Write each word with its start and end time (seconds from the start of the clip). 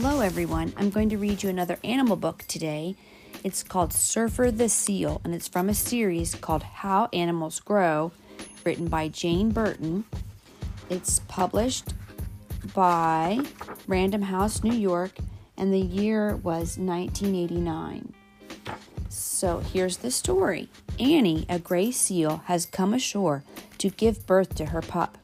Hello, 0.00 0.20
everyone. 0.20 0.72
I'm 0.76 0.90
going 0.90 1.08
to 1.08 1.18
read 1.18 1.42
you 1.42 1.48
another 1.48 1.76
animal 1.82 2.14
book 2.14 2.44
today. 2.46 2.94
It's 3.42 3.64
called 3.64 3.92
Surfer 3.92 4.52
the 4.52 4.68
Seal, 4.68 5.20
and 5.24 5.34
it's 5.34 5.48
from 5.48 5.68
a 5.68 5.74
series 5.74 6.36
called 6.36 6.62
How 6.62 7.08
Animals 7.12 7.58
Grow, 7.58 8.12
written 8.64 8.86
by 8.86 9.08
Jane 9.08 9.50
Burton. 9.50 10.04
It's 10.88 11.18
published 11.26 11.94
by 12.72 13.40
Random 13.88 14.22
House, 14.22 14.62
New 14.62 14.72
York, 14.72 15.18
and 15.56 15.74
the 15.74 15.80
year 15.80 16.36
was 16.36 16.78
1989. 16.78 18.14
So 19.08 19.58
here's 19.58 19.96
the 19.96 20.12
story 20.12 20.68
Annie, 21.00 21.44
a 21.48 21.58
gray 21.58 21.90
seal, 21.90 22.42
has 22.44 22.66
come 22.66 22.94
ashore 22.94 23.42
to 23.78 23.90
give 23.90 24.28
birth 24.28 24.54
to 24.54 24.66
her 24.66 24.80
pup. 24.80 25.18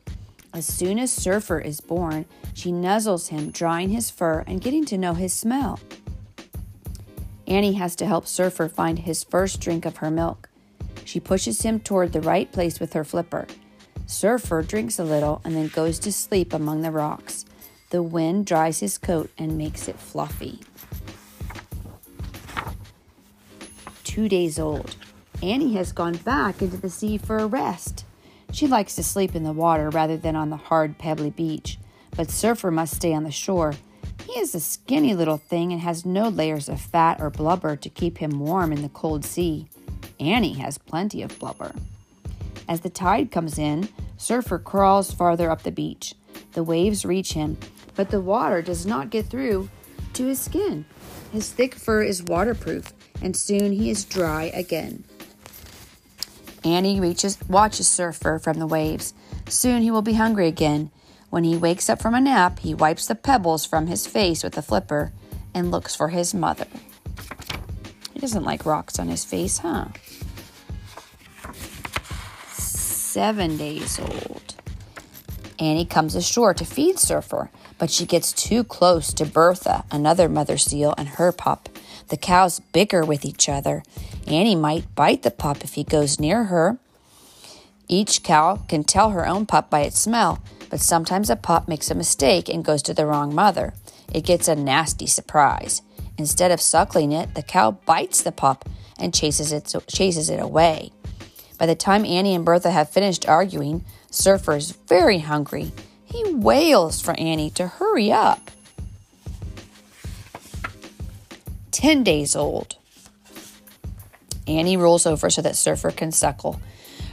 As 0.55 0.65
soon 0.65 1.01
as 1.01 1.11
Surfer 1.11 1.59
is 1.59 1.81
born, 1.81 2.27
she 2.55 2.71
nuzzles 2.71 3.29
him, 3.29 3.51
drying 3.51 3.89
his 3.89 4.09
fur 4.09 4.45
and 4.47 4.61
getting 4.61 4.85
to 4.85 4.97
know 4.97 5.15
his 5.15 5.33
smell. 5.33 5.81
Annie 7.49 7.73
has 7.73 7.97
to 7.97 8.07
help 8.07 8.29
Surfer 8.29 8.69
find 8.69 9.01
his 9.01 9.25
first 9.25 9.61
drink 9.61 9.85
of 9.85 9.97
her 9.97 10.13
milk. 10.13 10.49
She 11.05 11.19
pushes 11.19 11.63
him 11.63 11.81
toward 11.81 12.13
the 12.13 12.21
right 12.21 12.51
place 12.53 12.79
with 12.79 12.93
her 12.93 13.03
flipper. 13.03 13.49
Surfer 14.07 14.63
drinks 14.63 15.01
a 15.01 15.05
little 15.05 15.41
and 15.45 15.57
then 15.57 15.67
goes 15.67 15.99
to 15.99 16.13
sleep 16.13 16.53
among 16.53 16.83
the 16.83 16.93
rocks. 16.93 17.45
The 17.91 18.03
wind 18.03 18.47
dries 18.47 18.79
his 18.79 18.97
coat 18.97 19.31
and 19.37 19.59
makes 19.59 19.89
it 19.89 19.99
fluffy. 19.99 20.61
Two 24.05 24.29
days 24.29 24.61
old. 24.61 24.95
Annie 25.43 25.75
has 25.75 25.91
gone 25.91 26.17
back 26.19 26.63
into 26.63 26.77
the 26.77 26.91
sea 26.91 27.19
for 27.19 27.39
a 27.39 27.47
rest. 27.47 28.04
She 28.55 28.69
likes 28.69 28.95
to 28.95 29.03
sleep 29.03 29.35
in 29.35 29.43
the 29.43 29.53
water 29.53 29.91
rather 29.91 30.17
than 30.17 30.37
on 30.37 30.49
the 30.49 30.57
hard, 30.57 30.97
pebbly 30.97 31.31
beach, 31.31 31.77
but 32.17 32.31
Surfer 32.31 32.71
must 32.71 32.95
stay 32.95 33.13
on 33.13 33.25
the 33.25 33.33
shore. 33.33 33.75
He 34.29 34.39
is 34.39 34.55
a 34.55 34.61
skinny 34.61 35.13
little 35.13 35.39
thing 35.39 35.73
and 35.73 35.81
has 35.81 36.07
no 36.07 36.29
layers 36.29 36.69
of 36.69 36.81
fat 36.81 37.21
or 37.21 37.31
blubber 37.31 37.75
to 37.75 37.89
keep 37.89 38.19
him 38.19 38.39
warm 38.39 38.73
in 38.73 38.83
the 38.83 38.89
cold 38.89 39.25
sea. 39.25 39.67
Annie 40.21 40.53
has 40.53 40.79
plenty 40.79 41.21
of 41.21 41.37
blubber. 41.41 41.75
As 42.69 42.83
the 42.83 42.91
tide 42.91 43.33
comes 43.33 43.59
in, 43.59 43.89
Surfer 44.19 44.61
crawls 44.61 45.11
farther 45.11 45.51
up 45.51 45.65
the 45.65 45.73
beach. 45.73 46.15
The 46.53 46.63
waves 46.63 47.05
reach 47.05 47.33
him, 47.33 47.59
but 47.97 48.11
the 48.11 48.21
water 48.21 48.63
does 48.63 48.87
not 48.87 49.11
get 49.11 49.27
through 49.27 49.69
to 50.13 50.27
his 50.27 50.39
skin. 50.39 50.85
His 51.33 51.51
thick 51.51 51.75
fur 51.75 52.05
is 52.05 52.23
waterproof, 52.23 52.93
and 53.21 53.37
soon 53.37 53.73
he 53.73 53.91
is 53.91 54.05
dry 54.05 54.53
again. 54.55 55.03
Annie 56.65 57.01
reaches, 57.01 57.39
watches 57.49 57.87
Surfer 57.87 58.39
from 58.39 58.59
the 58.59 58.67
waves. 58.67 59.13
Soon 59.49 59.83
he 59.83 59.91
will 59.91 60.03
be 60.03 60.15
hungry 60.15 60.49
again. 60.49 60.91
When 61.31 61.45
he 61.45 61.57
wakes 61.57 61.91
up 61.91 62.01
from 62.01 62.15
a 62.15 62.21
nap, 62.21 62.61
he 62.61 62.75
wipes 62.75 63.07
the 63.07 63.15
pebbles 63.15 63.67
from 63.67 63.87
his 63.87 64.07
face 64.07 64.43
with 64.43 64.57
a 64.57 64.63
flipper 64.63 65.13
and 65.53 65.71
looks 65.71 65.95
for 65.95 66.09
his 66.09 66.33
mother. 66.33 66.67
He 68.13 68.21
doesn't 68.21 68.45
like 68.45 68.65
rocks 68.65 68.99
on 68.99 69.09
his 69.09 69.25
face, 69.25 69.59
huh? 69.59 69.87
Seven 72.53 73.57
days 73.57 74.01
old. 74.01 74.55
Annie 75.59 75.85
comes 75.85 76.15
ashore 76.15 76.55
to 76.55 76.65
feed 76.65 76.99
Surfer, 76.99 77.51
but 77.79 77.91
she 77.91 78.07
gets 78.07 78.33
too 78.33 78.65
close 78.65 79.13
to 79.13 79.25
Bertha, 79.25 79.85
another 79.91 80.29
mother 80.29 80.57
seal, 80.57 80.95
and 80.97 81.09
her 81.09 81.31
pup. 81.31 81.69
The 82.09 82.17
cows 82.17 82.61
bicker 82.73 83.05
with 83.05 83.25
each 83.25 83.49
other. 83.49 83.83
Annie 84.27 84.55
might 84.55 84.95
bite 84.95 85.23
the 85.23 85.31
pup 85.31 85.65
if 85.65 85.75
he 85.75 85.85
goes 85.85 86.21
near 86.21 86.45
her. 86.45 86.79
Each 87.89 88.23
cow 88.23 88.57
can 88.69 88.85
tell 88.85 89.11
her 89.11 89.27
own 89.27 89.47
pup 89.47 89.71
by 89.71 89.81
its 89.81 90.01
smell, 90.01 90.43
but 90.71 90.81
sometimes 90.81 91.29
a 91.29 91.37
pup 91.37 91.69
makes 91.69 91.91
a 91.91 91.95
mistake 91.95 92.49
and 92.49 92.65
goes 92.65 92.83
to 92.83 92.95
the 92.95 93.07
wrong 93.07 93.35
mother. 93.35 93.75
It 94.13 94.25
gets 94.25 94.49
a 94.49 94.55
nasty 94.55 95.07
surprise. 95.07 95.83
Instead 96.17 96.51
of 96.51 96.61
suckling 96.61 97.13
it, 97.13 97.35
the 97.35 97.43
cow 97.43 97.73
bites 97.73 98.23
the 98.23 98.33
pup 98.33 98.69
and 98.99 99.13
chases 99.13 99.53
it, 99.53 99.75
chases 99.89 100.31
it 100.31 100.41
away. 100.41 100.93
By 101.59 101.67
the 101.67 101.75
time 101.75 102.05
Annie 102.05 102.35
and 102.35 102.45
Bertha 102.45 102.71
have 102.71 102.91
finished 102.91 103.29
arguing, 103.29 103.85
Surfer 104.11 104.57
is 104.57 104.73
very 104.73 105.19
hungry. 105.19 105.73
He 106.05 106.33
wails 106.33 107.01
for 107.01 107.19
Annie 107.19 107.51
to 107.51 107.67
hurry 107.67 108.13
up. 108.13 108.51
10 111.75 112.05
days 112.05 112.37
old. 112.37 112.77
Annie 114.47 114.77
rolls 114.77 115.07
over 115.07 115.29
so 115.29 115.43
that 115.43 115.57
Surfer 115.57 115.91
can 115.91 116.13
suckle. 116.13 116.61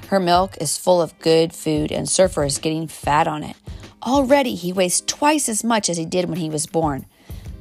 Her 0.09 0.19
milk 0.19 0.55
is 0.61 0.77
full 0.77 1.01
of 1.01 1.17
good 1.17 1.51
food, 1.51 1.91
and 1.91 2.07
Surfer 2.07 2.43
is 2.43 2.59
getting 2.59 2.87
fat 2.87 3.27
on 3.27 3.43
it. 3.43 3.55
Already, 4.03 4.53
he 4.53 4.71
weighs 4.71 5.01
twice 5.01 5.49
as 5.49 5.63
much 5.63 5.89
as 5.89 5.97
he 5.97 6.05
did 6.05 6.29
when 6.29 6.37
he 6.37 6.49
was 6.49 6.67
born. 6.67 7.07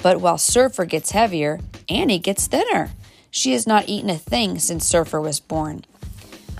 But 0.03 0.21
while 0.21 0.37
Surfer 0.37 0.85
gets 0.85 1.13
heavier, 1.13 1.61
Annie 1.89 2.19
gets 2.19 2.47
thinner. 2.47 2.91
She 3.31 3.53
has 3.53 3.67
not 3.67 3.89
eaten 3.89 4.11
a 4.11 4.19
thing 4.19 4.59
since 4.59 4.87
Surfer 4.87 5.23
was 5.23 5.41
born. 5.41 5.87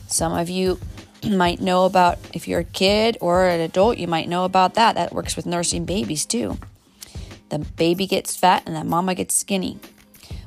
Some 0.09 0.33
of 0.33 0.49
you 0.49 0.81
might 1.29 1.61
know 1.61 1.85
about, 1.85 2.19
if 2.33 2.49
you're 2.49 2.61
a 2.61 2.65
kid 2.65 3.19
or 3.21 3.47
an 3.47 3.61
adult, 3.61 3.99
you 3.99 4.07
might 4.07 4.29
know 4.29 4.47
about 4.47 4.73
that. 4.75 4.95
That 4.95 5.13
works 5.13 5.37
with 5.37 5.45
nursing 5.45 5.85
babies 5.85 6.25
too. 6.25 6.57
The 7.51 7.59
baby 7.59 8.07
gets 8.07 8.37
fat 8.37 8.63
and 8.65 8.75
the 8.75 8.85
mama 8.85 9.15
gets 9.15 9.37
skinny. 9.37 9.79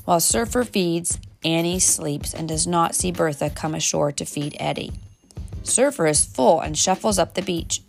While 0.06 0.20
Surfer 0.20 0.64
feeds, 0.64 1.20
Annie 1.46 1.80
sleeps 1.80 2.34
and 2.34 2.48
does 2.48 2.68
not 2.68 2.96
see 2.96 3.12
Bertha 3.12 3.50
come 3.50 3.74
ashore 3.76 4.12
to 4.12 4.26
feed 4.26 4.56
Eddie. 4.60 4.94
Surfer 5.64 6.08
is 6.08 6.26
full 6.26 6.60
and 6.60 6.78
shuffles 6.78 7.18
up 7.18 7.34
the 7.34 7.42
beach 7.42 7.82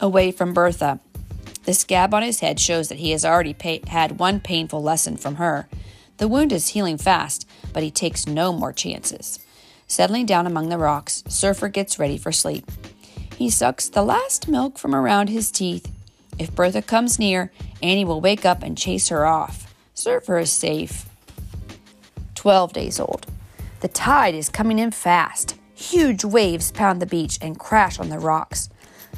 away 0.00 0.30
from 0.30 0.52
Bertha. 0.52 1.00
The 1.64 1.74
scab 1.74 2.14
on 2.14 2.22
his 2.22 2.40
head 2.40 2.60
shows 2.60 2.88
that 2.88 2.98
he 2.98 3.10
has 3.10 3.24
already 3.24 3.56
had 3.88 4.18
one 4.18 4.40
painful 4.40 4.82
lesson 4.82 5.16
from 5.16 5.36
her. 5.36 5.68
The 6.18 6.28
wound 6.28 6.52
is 6.52 6.68
healing 6.68 6.98
fast, 6.98 7.48
but 7.72 7.82
he 7.82 7.90
takes 7.90 8.26
no 8.26 8.52
more 8.52 8.72
chances. 8.72 9.38
Settling 9.88 10.26
down 10.26 10.46
among 10.46 10.68
the 10.68 10.78
rocks, 10.78 11.24
Surfer 11.28 11.68
gets 11.68 11.98
ready 11.98 12.18
for 12.18 12.32
sleep. 12.32 12.70
He 13.36 13.50
sucks 13.50 13.88
the 13.88 14.02
last 14.02 14.48
milk 14.48 14.78
from 14.78 14.94
around 14.94 15.28
his 15.28 15.50
teeth. 15.50 15.90
If 16.38 16.54
Bertha 16.54 16.82
comes 16.82 17.18
near, 17.18 17.52
Annie 17.82 18.04
will 18.04 18.20
wake 18.20 18.44
up 18.44 18.62
and 18.62 18.78
chase 18.78 19.08
her 19.08 19.26
off. 19.26 19.65
Surfer 19.98 20.38
is 20.38 20.52
safe. 20.52 21.06
12 22.34 22.74
days 22.74 23.00
old. 23.00 23.26
The 23.80 23.88
tide 23.88 24.34
is 24.34 24.50
coming 24.50 24.78
in 24.78 24.90
fast. 24.90 25.56
Huge 25.74 26.22
waves 26.22 26.70
pound 26.70 27.00
the 27.00 27.06
beach 27.06 27.38
and 27.40 27.58
crash 27.58 27.98
on 27.98 28.10
the 28.10 28.18
rocks. 28.18 28.68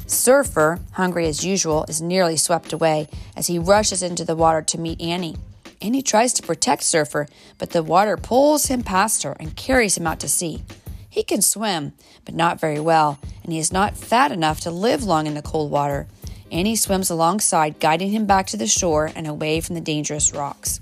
Surfer, 0.07 0.79
hungry 0.93 1.27
as 1.27 1.45
usual, 1.45 1.83
is 1.89 2.01
nearly 2.01 2.37
swept 2.37 2.71
away 2.71 3.09
as 3.35 3.47
he 3.47 3.59
rushes 3.59 4.01
into 4.01 4.23
the 4.23 4.37
water 4.37 4.61
to 4.61 4.79
meet 4.79 5.01
Annie. 5.01 5.35
Annie 5.81 6.01
tries 6.01 6.31
to 6.35 6.43
protect 6.43 6.83
Surfer, 6.83 7.27
but 7.57 7.71
the 7.71 7.83
water 7.83 8.15
pulls 8.15 8.67
him 8.67 8.81
past 8.81 9.23
her 9.23 9.35
and 9.37 9.57
carries 9.57 9.97
him 9.97 10.07
out 10.07 10.21
to 10.21 10.29
sea. 10.29 10.63
He 11.09 11.23
can 11.23 11.41
swim, 11.41 11.91
but 12.23 12.35
not 12.35 12.57
very 12.57 12.79
well, 12.79 13.19
and 13.43 13.51
he 13.51 13.59
is 13.59 13.73
not 13.73 13.97
fat 13.97 14.31
enough 14.31 14.61
to 14.61 14.71
live 14.71 15.03
long 15.03 15.27
in 15.27 15.33
the 15.33 15.41
cold 15.41 15.71
water. 15.71 16.07
Annie 16.51 16.75
swims 16.75 17.09
alongside, 17.09 17.79
guiding 17.79 18.09
him 18.09 18.25
back 18.25 18.47
to 18.47 18.57
the 18.57 18.67
shore 18.67 19.11
and 19.15 19.27
away 19.27 19.61
from 19.61 19.75
the 19.75 19.81
dangerous 19.81 20.33
rocks. 20.33 20.81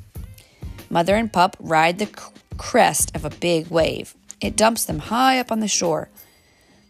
Mother 0.89 1.15
and 1.15 1.31
pup 1.31 1.57
ride 1.59 1.99
the 1.99 2.09
crest 2.57 3.13
of 3.15 3.25
a 3.25 3.29
big 3.29 3.67
wave. 3.67 4.15
It 4.39 4.55
dumps 4.55 4.85
them 4.85 4.99
high 4.99 5.39
up 5.39 5.51
on 5.51 5.59
the 5.59 5.67
shore. 5.67 6.09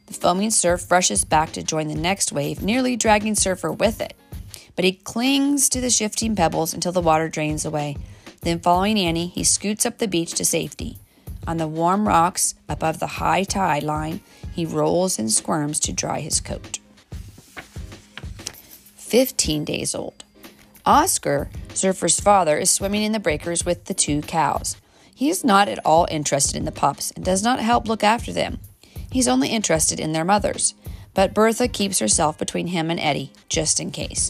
The 0.05 0.13
foaming 0.13 0.51
surf 0.51 0.91
rushes 0.91 1.25
back 1.25 1.51
to 1.53 1.63
join 1.63 1.87
the 1.87 1.95
next 1.95 2.31
wave, 2.31 2.61
nearly 2.61 2.95
dragging 2.95 3.35
Surfer 3.35 3.71
with 3.71 3.99
it. 3.99 4.15
But 4.75 4.85
he 4.85 4.93
clings 4.93 5.69
to 5.69 5.81
the 5.81 5.89
shifting 5.89 6.35
pebbles 6.35 6.73
until 6.73 6.91
the 6.91 7.01
water 7.01 7.27
drains 7.27 7.65
away. 7.65 7.97
Then, 8.41 8.59
following 8.59 8.99
Annie, 8.99 9.27
he 9.27 9.43
scoots 9.43 9.85
up 9.85 9.97
the 9.97 10.07
beach 10.07 10.33
to 10.35 10.45
safety. 10.45 10.97
On 11.47 11.57
the 11.57 11.67
warm 11.67 12.07
rocks 12.07 12.55
above 12.69 12.99
the 12.99 13.07
high 13.07 13.43
tide 13.43 13.83
line, 13.83 14.21
he 14.53 14.65
rolls 14.65 15.17
and 15.17 15.31
squirms 15.31 15.79
to 15.81 15.93
dry 15.93 16.19
his 16.19 16.39
coat. 16.39 16.79
15 19.07 19.63
days 19.63 19.95
old. 19.95 20.25
Oscar, 20.85 21.49
Surfer's 21.73 22.19
father, 22.19 22.57
is 22.57 22.69
swimming 22.69 23.03
in 23.03 23.13
the 23.13 23.19
breakers 23.19 23.65
with 23.65 23.85
the 23.85 23.93
two 23.93 24.21
cows. 24.21 24.75
He 25.15 25.29
is 25.29 25.45
not 25.45 25.69
at 25.69 25.83
all 25.85 26.07
interested 26.11 26.57
in 26.57 26.65
the 26.65 26.73
pups 26.73 27.11
and 27.11 27.23
does 27.23 27.41
not 27.41 27.59
help 27.59 27.87
look 27.87 28.03
after 28.03 28.33
them. 28.33 28.59
He's 29.09 29.29
only 29.29 29.47
interested 29.47 30.01
in 30.01 30.11
their 30.11 30.25
mothers. 30.25 30.73
But 31.13 31.33
Bertha 31.33 31.69
keeps 31.69 31.99
herself 31.99 32.37
between 32.37 32.67
him 32.67 32.91
and 32.91 32.99
Eddie, 32.99 33.31
just 33.47 33.79
in 33.79 33.91
case. 33.91 34.29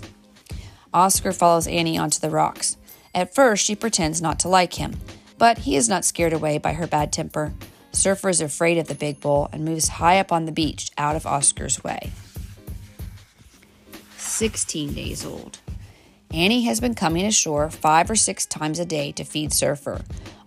Oscar 0.93 1.33
follows 1.33 1.67
Annie 1.67 1.97
onto 1.97 2.19
the 2.19 2.29
rocks. 2.29 2.77
At 3.15 3.33
first, 3.33 3.65
she 3.65 3.75
pretends 3.75 4.21
not 4.21 4.39
to 4.41 4.47
like 4.47 4.75
him, 4.75 4.99
but 5.39 5.59
he 5.59 5.75
is 5.75 5.89
not 5.89 6.05
scared 6.05 6.33
away 6.33 6.59
by 6.59 6.73
her 6.73 6.85
bad 6.85 7.11
temper. 7.11 7.51
Surfer 7.91 8.29
is 8.29 8.41
afraid 8.41 8.77
of 8.77 8.87
the 8.87 8.95
big 8.95 9.19
bull 9.19 9.49
and 9.51 9.65
moves 9.65 9.87
high 9.87 10.19
up 10.19 10.31
on 10.31 10.45
the 10.45 10.51
beach 10.51 10.91
out 10.99 11.15
of 11.15 11.25
Oscar's 11.25 11.83
way. 11.83 12.11
16 14.37 14.93
days 14.93 15.25
old. 15.25 15.57
Annie 16.31 16.65
has 16.65 16.79
been 16.79 16.93
coming 16.93 17.25
ashore 17.25 17.71
five 17.71 18.07
or 18.07 18.15
six 18.15 18.45
times 18.45 18.77
a 18.77 18.85
day 18.85 19.11
to 19.13 19.23
feed 19.23 19.51
Surfer. 19.51 20.01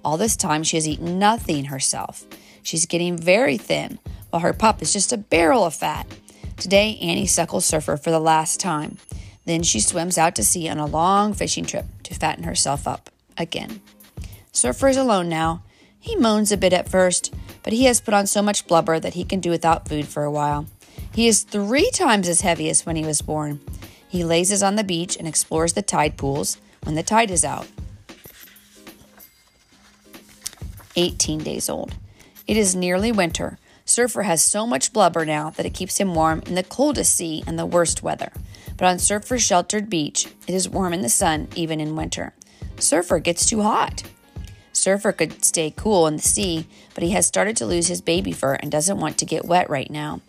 All 0.05 0.17
this 0.17 0.37
time, 0.37 0.63
she 0.63 0.77
has 0.77 0.87
eaten 0.87 1.19
nothing 1.19 1.65
herself. 1.65 2.25
She's 2.63 2.87
getting 2.87 3.17
very 3.17 3.57
thin, 3.59 3.99
while 4.31 4.43
her 4.43 4.53
pup 4.53 4.81
is 4.81 4.93
just 4.93 5.13
a 5.13 5.19
barrel 5.19 5.65
of 5.65 5.75
fat. 5.75 6.07
Today, 6.57 6.99
Annie 7.03 7.27
suckles 7.27 7.65
Surfer 7.65 7.97
for 7.97 8.13
the 8.13 8.21
last 8.21 8.61
time. 8.61 8.99
Then 9.45 9.65
she 9.65 9.81
swims 9.81 10.17
out 10.17 10.37
to 10.37 10.45
sea 10.45 10.69
on 10.69 10.79
a 10.79 10.87
long 10.87 11.35
fishing 11.35 11.65
trip 11.65 11.87
to 12.05 12.15
fatten 12.15 12.45
herself 12.45 12.87
up 12.87 13.11
again. 13.37 13.81
Surfer 14.53 14.87
is 14.87 14.99
alone 14.99 15.29
now. 15.29 15.65
He 15.99 16.15
moans 16.15 16.53
a 16.53 16.57
bit 16.57 16.73
at 16.73 16.89
first, 16.89 17.35
but 17.65 17.73
he 17.73 17.87
has 17.87 18.01
put 18.01 18.15
on 18.15 18.29
so 18.29 18.41
much 18.41 18.69
blubber 18.69 19.01
that 19.01 19.15
he 19.15 19.25
can 19.25 19.41
do 19.41 19.51
without 19.51 19.89
food 19.89 20.07
for 20.07 20.23
a 20.23 20.31
while. 20.31 20.67
He 21.13 21.27
is 21.27 21.43
three 21.43 21.91
times 21.91 22.29
as 22.29 22.43
heavy 22.43 22.71
as 22.71 22.87
when 22.87 22.95
he 22.95 23.05
was 23.05 23.21
born. 23.21 23.59
He 24.11 24.25
lazes 24.25 24.61
on 24.61 24.75
the 24.75 24.83
beach 24.83 25.17
and 25.17 25.29
explores 25.29 25.75
the 25.75 25.83
tide 25.83 26.17
pools 26.17 26.59
when 26.83 26.97
the 26.97 27.03
tide 27.05 27.31
is 27.31 27.45
out. 27.45 27.69
18 30.97 31.45
days 31.45 31.71
old. 31.71 31.95
It 32.49 32.57
is 32.57 32.75
nearly 32.75 33.13
winter. 33.13 33.57
Surfer 33.85 34.25
has 34.25 34.43
so 34.43 34.67
much 34.67 34.93
blubber 34.93 35.25
now 35.25 35.51
that 35.51 35.65
it 35.65 35.75
keeps 35.75 35.99
him 35.99 36.13
warm 36.13 36.43
in 36.47 36.57
the 36.57 36.65
coldest 36.65 37.15
sea 37.15 37.45
and 37.47 37.57
the 37.57 37.65
worst 37.65 38.03
weather. 38.03 38.33
But 38.77 38.87
on 38.87 38.99
Surfer's 38.99 39.45
sheltered 39.45 39.89
beach, 39.89 40.27
it 40.49 40.55
is 40.55 40.69
warm 40.69 40.93
in 40.93 41.03
the 41.03 41.09
sun 41.09 41.47
even 41.55 41.81
in 41.81 41.95
winter. 41.95 42.33
Surfer 42.81 43.21
gets 43.21 43.49
too 43.49 43.63
hot. 43.63 44.03
Surfer 44.73 45.13
could 45.13 45.45
stay 45.45 45.73
cool 45.77 46.09
in 46.09 46.17
the 46.17 46.23
sea, 46.23 46.67
but 46.95 47.05
he 47.05 47.11
has 47.11 47.27
started 47.27 47.57
to 47.59 47.67
lose 47.67 47.87
his 47.87 48.01
baby 48.01 48.33
fur 48.33 48.55
and 48.55 48.73
doesn't 48.73 48.99
want 48.99 49.19
to 49.19 49.25
get 49.25 49.45
wet 49.45 49.71
right 49.71 49.91
now. 49.91 50.21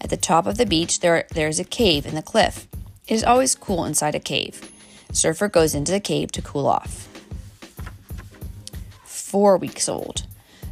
At 0.00 0.10
the 0.10 0.16
top 0.16 0.46
of 0.46 0.56
the 0.56 0.66
beach, 0.66 0.98
there, 0.98 1.26
there 1.32 1.48
is 1.48 1.60
a 1.60 1.64
cave 1.64 2.06
in 2.06 2.16
the 2.16 2.22
cliff. 2.22 2.66
It 3.10 3.14
is 3.14 3.24
always 3.24 3.56
cool 3.56 3.86
inside 3.86 4.14
a 4.14 4.20
cave. 4.20 4.70
Surfer 5.10 5.48
goes 5.48 5.74
into 5.74 5.90
the 5.90 5.98
cave 5.98 6.30
to 6.30 6.40
cool 6.40 6.68
off. 6.68 7.08
Four 9.04 9.56
weeks 9.56 9.88
old. 9.88 10.26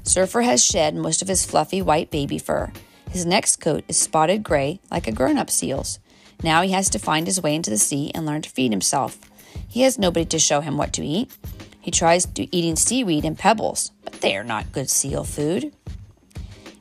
Surfer 0.04 0.42
has 0.42 0.64
shed 0.64 0.94
most 0.94 1.20
of 1.20 1.26
his 1.26 1.44
fluffy 1.44 1.82
white 1.82 2.12
baby 2.12 2.38
fur. 2.38 2.70
His 3.10 3.26
next 3.26 3.56
coat 3.56 3.82
is 3.88 3.98
spotted 3.98 4.44
gray, 4.44 4.78
like 4.88 5.08
a 5.08 5.12
grown 5.12 5.36
up 5.36 5.50
seal's. 5.50 5.98
Now 6.40 6.62
he 6.62 6.70
has 6.70 6.88
to 6.90 7.00
find 7.00 7.26
his 7.26 7.42
way 7.42 7.56
into 7.56 7.70
the 7.70 7.76
sea 7.76 8.12
and 8.14 8.24
learn 8.24 8.42
to 8.42 8.50
feed 8.50 8.70
himself. 8.70 9.18
He 9.66 9.82
has 9.82 9.98
nobody 9.98 10.24
to 10.26 10.38
show 10.38 10.60
him 10.60 10.76
what 10.76 10.92
to 10.92 11.04
eat. 11.04 11.36
He 11.80 11.90
tries 11.90 12.28
eating 12.36 12.76
seaweed 12.76 13.24
and 13.24 13.36
pebbles, 13.36 13.90
but 14.04 14.20
they 14.20 14.36
are 14.36 14.44
not 14.44 14.70
good 14.70 14.88
seal 14.88 15.24
food. 15.24 15.74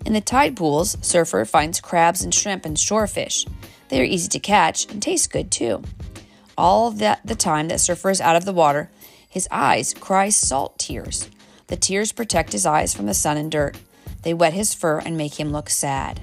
In 0.06 0.14
the 0.14 0.22
tide 0.22 0.56
pools, 0.56 0.98
Surfer 1.02 1.46
finds 1.46 1.82
crabs 1.82 2.22
and 2.22 2.32
shrimp 2.32 2.64
and 2.64 2.78
shorefish. 2.78 3.48
They 3.90 4.02
are 4.02 4.06
easy 4.06 4.28
to 4.30 4.40
catch 4.40 4.92
and 4.92 5.02
taste 5.02 5.32
good 5.32 5.52
too. 5.52 5.84
All 6.58 6.92
that 6.92 7.22
the 7.26 7.36
time 7.36 7.68
that 7.68 7.80
Surfer 7.80 8.10
is 8.10 8.22
out 8.22 8.36
of 8.36 8.46
the 8.46 8.54
water, 8.54 8.90
his 9.30 9.48
eyes 9.52 9.94
cry 9.94 10.30
salt 10.30 10.78
tears. 10.78 11.30
The 11.68 11.76
tears 11.76 12.12
protect 12.12 12.54
his 12.54 12.66
eyes 12.66 12.94
from 12.94 13.06
the 13.06 13.14
sun 13.14 13.38
and 13.38 13.52
dirt. 13.52 13.78
They 14.24 14.34
wet 14.34 14.54
his 14.54 14.74
fur 14.74 15.00
and 15.00 15.18
make 15.18 15.40
him 15.40 15.52
look 15.52 15.70
sad. 15.70 16.20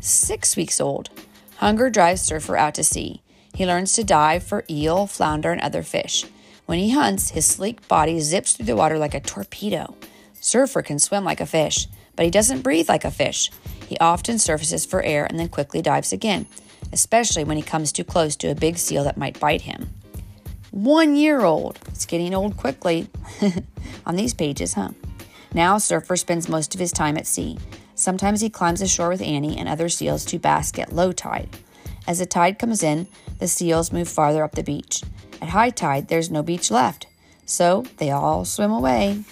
Six 0.00 0.56
weeks 0.56 0.80
old, 0.80 1.10
hunger 1.56 1.90
drives 1.90 2.22
Surfer 2.22 2.56
out 2.56 2.74
to 2.74 2.84
sea. 2.84 3.20
He 3.52 3.66
learns 3.66 3.92
to 3.94 4.04
dive 4.04 4.44
for 4.44 4.64
eel, 4.70 5.06
flounder, 5.06 5.50
and 5.50 5.60
other 5.60 5.82
fish. 5.82 6.24
When 6.66 6.78
he 6.78 6.90
hunts, 6.90 7.30
his 7.30 7.46
sleek 7.46 7.86
body 7.88 8.20
zips 8.20 8.52
through 8.52 8.66
the 8.66 8.76
water 8.76 8.98
like 8.98 9.14
a 9.14 9.20
torpedo. 9.20 9.96
Surfer 10.40 10.82
can 10.82 10.98
swim 10.98 11.24
like 11.24 11.40
a 11.40 11.46
fish, 11.46 11.88
but 12.14 12.24
he 12.24 12.30
doesn't 12.30 12.62
breathe 12.62 12.88
like 12.88 13.04
a 13.04 13.10
fish. 13.10 13.50
He 13.88 13.96
often 13.98 14.38
surfaces 14.38 14.84
for 14.84 15.02
air 15.02 15.24
and 15.24 15.38
then 15.38 15.48
quickly 15.48 15.80
dives 15.80 16.12
again, 16.12 16.44
especially 16.92 17.42
when 17.42 17.56
he 17.56 17.62
comes 17.62 17.90
too 17.90 18.04
close 18.04 18.36
to 18.36 18.50
a 18.50 18.54
big 18.54 18.76
seal 18.76 19.02
that 19.04 19.16
might 19.16 19.40
bite 19.40 19.62
him. 19.62 19.94
One 20.70 21.16
year 21.16 21.40
old. 21.40 21.78
It's 21.88 22.04
getting 22.04 22.34
old 22.34 22.58
quickly 22.58 23.08
on 24.06 24.16
these 24.16 24.34
pages, 24.34 24.74
huh? 24.74 24.90
Now, 25.54 25.78
Surfer 25.78 26.16
spends 26.16 26.50
most 26.50 26.74
of 26.74 26.80
his 26.80 26.92
time 26.92 27.16
at 27.16 27.26
sea. 27.26 27.56
Sometimes 27.94 28.42
he 28.42 28.50
climbs 28.50 28.82
ashore 28.82 29.08
with 29.08 29.22
Annie 29.22 29.56
and 29.56 29.70
other 29.70 29.88
seals 29.88 30.26
to 30.26 30.38
bask 30.38 30.78
at 30.78 30.92
low 30.92 31.10
tide. 31.10 31.48
As 32.06 32.18
the 32.18 32.26
tide 32.26 32.58
comes 32.58 32.82
in, 32.82 33.08
the 33.38 33.48
seals 33.48 33.90
move 33.90 34.06
farther 34.08 34.44
up 34.44 34.52
the 34.52 34.62
beach. 34.62 35.02
At 35.40 35.48
high 35.48 35.70
tide, 35.70 36.08
there's 36.08 36.30
no 36.30 36.42
beach 36.42 36.70
left, 36.70 37.06
so 37.46 37.86
they 37.96 38.10
all 38.10 38.44
swim 38.44 38.70
away. 38.70 39.24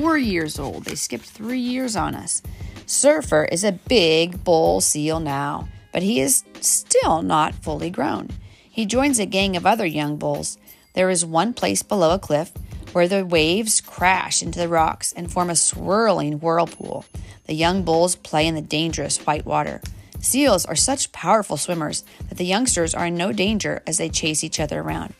Four 0.00 0.16
years 0.16 0.58
old. 0.58 0.86
They 0.86 0.94
skipped 0.94 1.26
three 1.26 1.58
years 1.58 1.96
on 1.96 2.14
us. 2.14 2.40
Surfer 2.86 3.44
is 3.44 3.62
a 3.62 3.72
big 3.72 4.42
bull 4.42 4.80
seal 4.80 5.20
now, 5.20 5.68
but 5.92 6.02
he 6.02 6.18
is 6.18 6.44
still 6.62 7.20
not 7.20 7.54
fully 7.56 7.90
grown. 7.90 8.30
He 8.70 8.86
joins 8.86 9.18
a 9.18 9.26
gang 9.26 9.54
of 9.54 9.66
other 9.66 9.84
young 9.84 10.16
bulls. 10.16 10.56
There 10.94 11.10
is 11.10 11.26
one 11.26 11.52
place 11.52 11.82
below 11.82 12.14
a 12.14 12.18
cliff 12.18 12.52
where 12.92 13.06
the 13.06 13.26
waves 13.26 13.82
crash 13.82 14.42
into 14.42 14.58
the 14.58 14.66
rocks 14.66 15.12
and 15.12 15.30
form 15.30 15.50
a 15.50 15.56
swirling 15.56 16.40
whirlpool. 16.40 17.04
The 17.44 17.54
young 17.54 17.82
bulls 17.82 18.16
play 18.16 18.46
in 18.46 18.54
the 18.54 18.62
dangerous 18.62 19.18
white 19.18 19.44
water. 19.44 19.82
Seals 20.20 20.64
are 20.64 20.74
such 20.74 21.12
powerful 21.12 21.58
swimmers 21.58 22.02
that 22.30 22.38
the 22.38 22.46
youngsters 22.46 22.94
are 22.94 23.06
in 23.08 23.14
no 23.14 23.30
danger 23.30 23.82
as 23.86 23.98
they 23.98 24.08
chase 24.08 24.42
each 24.42 24.58
other 24.58 24.80
around. 24.80 25.12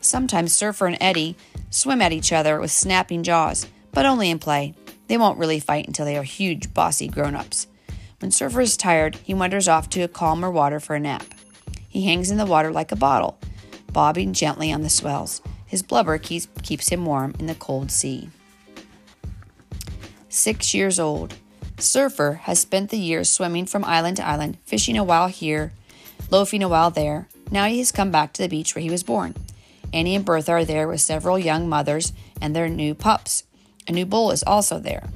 Sometimes 0.00 0.52
Surfer 0.52 0.86
and 0.86 0.98
Eddie 1.00 1.34
swim 1.70 2.00
at 2.00 2.12
each 2.12 2.32
other 2.32 2.60
with 2.60 2.70
snapping 2.70 3.24
jaws, 3.24 3.66
but 3.92 4.06
only 4.06 4.30
in 4.30 4.38
play. 4.38 4.74
They 5.08 5.18
won't 5.18 5.38
really 5.38 5.60
fight 5.60 5.86
until 5.86 6.06
they 6.06 6.16
are 6.16 6.22
huge, 6.22 6.74
bossy 6.74 7.08
grown 7.08 7.34
ups. 7.34 7.66
When 8.20 8.30
Surfer 8.30 8.60
is 8.60 8.76
tired, 8.76 9.16
he 9.16 9.34
wanders 9.34 9.68
off 9.68 9.90
to 9.90 10.02
a 10.02 10.08
calmer 10.08 10.50
water 10.50 10.80
for 10.80 10.94
a 10.94 11.00
nap. 11.00 11.24
He 11.88 12.06
hangs 12.06 12.30
in 12.30 12.38
the 12.38 12.46
water 12.46 12.72
like 12.72 12.92
a 12.92 12.96
bottle, 12.96 13.38
bobbing 13.92 14.32
gently 14.32 14.72
on 14.72 14.82
the 14.82 14.88
swells. 14.88 15.42
His 15.66 15.82
blubber 15.82 16.18
keeps, 16.18 16.48
keeps 16.62 16.88
him 16.88 17.04
warm 17.04 17.34
in 17.38 17.46
the 17.46 17.54
cold 17.54 17.90
sea. 17.90 18.30
Six 20.28 20.72
years 20.72 20.98
old. 20.98 21.34
Surfer 21.78 22.40
has 22.44 22.60
spent 22.60 22.90
the 22.90 22.98
years 22.98 23.28
swimming 23.28 23.66
from 23.66 23.84
island 23.84 24.16
to 24.18 24.26
island, 24.26 24.56
fishing 24.64 24.96
a 24.96 25.04
while 25.04 25.26
here, 25.26 25.72
loafing 26.30 26.62
a 26.62 26.68
while 26.68 26.90
there. 26.90 27.28
Now 27.50 27.66
he 27.66 27.78
has 27.78 27.92
come 27.92 28.10
back 28.10 28.32
to 28.34 28.42
the 28.42 28.48
beach 28.48 28.74
where 28.74 28.82
he 28.82 28.90
was 28.90 29.02
born. 29.02 29.34
Annie 29.92 30.14
and 30.14 30.24
Bertha 30.24 30.52
are 30.52 30.64
there 30.64 30.88
with 30.88 31.00
several 31.00 31.38
young 31.38 31.68
mothers 31.68 32.12
and 32.40 32.56
their 32.56 32.68
new 32.68 32.94
pups. 32.94 33.44
A 33.88 33.92
new 33.92 34.06
bull 34.06 34.30
is 34.30 34.42
also 34.42 34.78
there. 34.78 35.08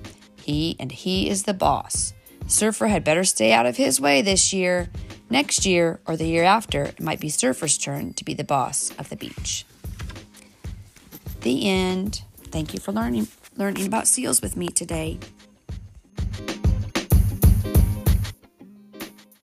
He 0.42 0.76
and 0.78 0.92
he 0.92 1.28
is 1.28 1.44
the 1.44 1.54
boss. 1.54 2.14
Surfer 2.46 2.88
had 2.88 3.04
better 3.04 3.24
stay 3.24 3.52
out 3.52 3.66
of 3.66 3.76
his 3.76 4.00
way 4.00 4.22
this 4.22 4.52
year. 4.52 4.88
Next 5.28 5.66
year 5.66 6.00
or 6.06 6.16
the 6.16 6.26
year 6.26 6.44
after, 6.44 6.84
it 6.84 7.00
might 7.00 7.18
be 7.18 7.28
Surfer's 7.28 7.76
turn 7.76 8.12
to 8.14 8.24
be 8.24 8.34
the 8.34 8.44
boss 8.44 8.92
of 8.98 9.08
the 9.08 9.16
beach. 9.16 9.64
The 11.40 11.68
end. 11.68 12.22
Thank 12.44 12.72
you 12.72 12.80
for 12.80 12.92
learning 12.92 13.26
learning 13.56 13.86
about 13.86 14.06
seals 14.06 14.42
with 14.42 14.56
me 14.56 14.68
today. 14.68 15.18